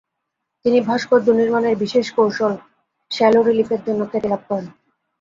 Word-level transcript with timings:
তিনি 0.65 0.79
ভাস্কর্য 0.87 1.27
নির্মাণের 1.31 1.75
বিশেষ 1.75 2.05
কৌশল 2.15 2.53
শ্যালো 3.11 3.39
রিলিফের 3.41 3.81
জন্য 3.87 4.01
খ্যাতি 4.09 4.27
লাভ 4.29 4.41
করেন। 4.49 4.65